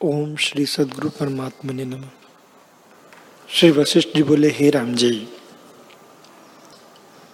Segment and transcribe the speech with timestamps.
[0.00, 2.02] ओम श्री सदगुरु परमात्मा ने नम।
[3.48, 5.28] श्री वशिष्ठ जी बोले, हे राम जी,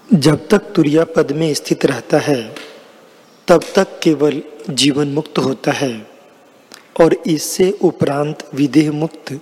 [0.08, 2.54] जब तक तुरिया पद में स्थित रहता है,
[3.48, 5.90] तब तक केवल जीवन मुक्त होता है
[7.01, 9.33] और इससे उपरांत विदेह मुक्त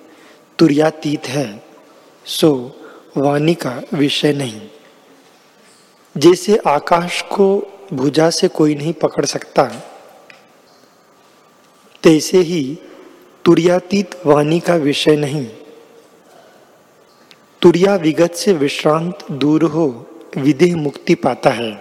[0.59, 1.62] तुरियातीत है,
[2.27, 2.52] सो
[3.16, 4.68] वाणी का विषय नहीं।
[6.16, 7.55] जैसे आकाश को
[7.93, 9.73] भुजा से कोई नहीं पकड़ सकता,
[12.02, 12.79] तैसे ही
[13.45, 15.46] तुरियातीत वाणी का विषय नहीं।
[17.62, 20.06] तुरिया विगत से विश्रांत दूर हो,
[20.37, 21.73] विदेह मुक्ति पाता है।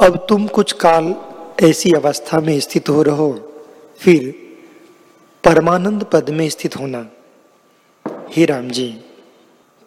[0.00, 1.14] अब तुम कुछ काल
[1.62, 3.32] ऐसी अवस्था में स्थित हो रहो,
[3.98, 4.34] फिर
[5.44, 7.06] परमानंद पद में स्थित होना।
[8.30, 9.04] हे राम जी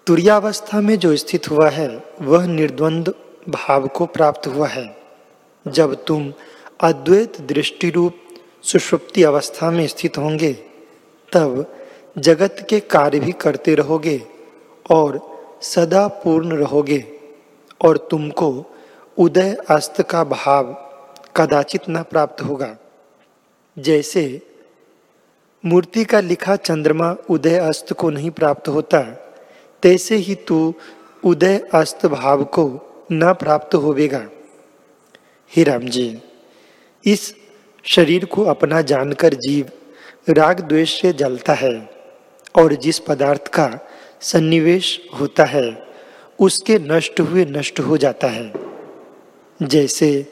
[0.07, 3.13] तुरियावस्था में जो स्थित हुआ है, वह निर्द्वंद
[3.49, 4.97] भाव को प्राप्त हुआ है।
[5.67, 6.33] जब तुम
[6.79, 8.17] अद्वैत दृष्टि रूप
[8.65, 10.53] सुषुप्ति अवस्था में स्थित होंगे।
[11.31, 11.75] तब
[12.17, 14.21] जगत के कार्य भी करते रहोगे
[14.91, 15.19] और
[15.61, 17.03] सदा पूर्ण रहोगे
[17.81, 18.49] और तुमको
[19.17, 20.73] उदय अस्त का भाव
[21.35, 22.75] कदाचित न प्राप्त होगा।
[23.77, 24.41] जैसे
[25.63, 29.01] मूर्ति का लिखा चंद्रमा उदय अस्त को नहीं प्राप्त होता,
[29.83, 30.73] तैसे ही तू
[31.23, 32.67] उदय अस्त भाव को
[33.11, 34.25] न प्राप्त होवेगा।
[35.51, 36.21] हे राम जी,
[37.05, 37.35] इस
[37.87, 39.69] शरीर को अपना जानकर जीव
[40.29, 41.89] राग द्वेष से जलता है
[42.55, 43.79] और जिस पदार्थ का
[44.21, 45.83] सन्निवेश होता है,
[46.39, 48.53] उसके नष्ट हुए नष्ट हो जाता है।
[49.63, 50.27] जैसे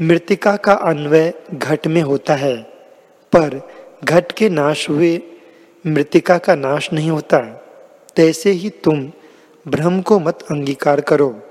[0.00, 2.56] मृतिका का अन्वय घट में होता है,
[3.32, 3.68] पर
[4.04, 5.22] घट के नाश हुए
[5.86, 7.38] मृतिका का नाश नहीं होता।
[8.16, 9.12] तैसे ही तुम
[9.68, 11.42] भ्रम को मत अंगीकार करो।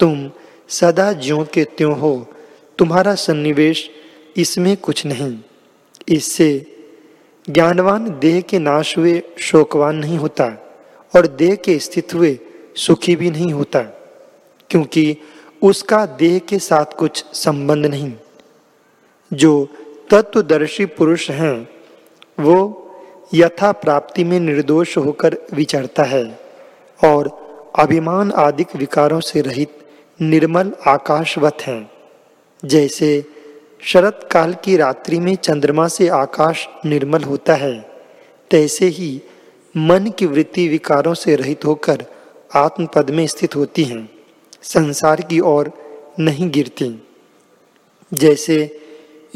[0.00, 0.30] तुम
[0.68, 2.26] सदा ज्यो के त्यों हो,
[2.78, 3.90] तुम्हारा सन्निवेश
[4.38, 5.38] इसमें कुछ नहीं।
[6.08, 6.50] इससे
[7.48, 10.44] ज्ञानवान देह के नाश हुए शोकवान नहीं होता
[11.14, 12.38] और देह के स्थित हुए
[12.76, 13.80] सुखी भी नहीं होता,
[14.70, 15.16] क्योंकि
[15.62, 18.12] उसका देह के साथ कुछ संबंध नहीं।
[19.30, 19.68] जो
[20.10, 21.68] तत्वदर्शी पुरुष हैं,
[22.38, 22.84] वो
[23.34, 26.24] यथा प्राप्ति में निर्दोष होकर विचरता है
[27.00, 27.30] और
[27.78, 29.78] अभिमान आदिक विकारों से रहित
[30.20, 31.90] निर्मल आकाशवत हैं,
[32.62, 33.24] जैसे
[33.80, 37.90] शरत काल की रात्रि में चंद्रमा से आकाश निर्मल होता है।
[38.50, 39.22] तैसे ही
[39.76, 42.04] मन की वृत्ति विकारों से रहित होकर
[42.54, 44.10] आत्मपद में स्थित होती हैं।
[44.62, 45.72] संसार की ओर
[46.18, 47.08] नहीं गिरती।
[48.14, 48.80] जैसे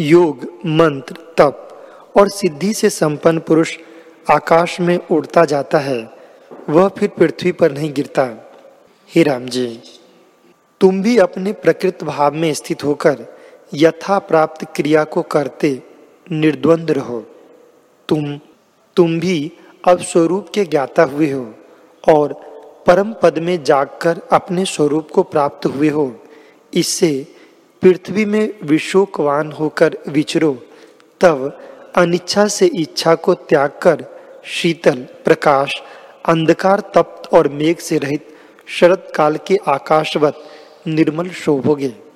[0.00, 1.68] योग, मंत्र, तप
[2.16, 3.78] और सिद्धि से संपन्न पुरुष
[4.30, 6.10] आकाश में उड़ता जाता है,
[6.68, 8.52] वह फिर पृथ्वी पर नहीं गिरता।
[9.14, 9.80] हे राम जी,
[10.80, 13.41] तुम भी अपने प्रकृत भाव में स्थित होकर
[13.74, 15.82] यथा प्राप्त क्रिया को करते
[16.32, 17.20] निर्द्वंद रहो।
[18.08, 18.40] तुम
[18.96, 19.52] तुम भी
[19.88, 21.54] अब स्वरूप के ज्ञाता हुए हो
[22.08, 22.32] और
[22.86, 26.20] परम पद में जागकर अपने स्वरूप को प्राप्त हुए हो।
[26.74, 27.26] इससे
[27.82, 30.58] पृथ्वी में विशोकवान होकर विचरो।
[31.20, 31.58] तब
[31.96, 34.04] अनिच्छा से इच्छा को त्याग कर
[34.44, 35.82] शीतल, प्रकाश,
[36.28, 38.28] अंधकार, तप्त और मेघ से रहित
[38.66, 40.42] शरद काल के आकाशवत
[40.86, 42.11] निर्मल शोभोगे।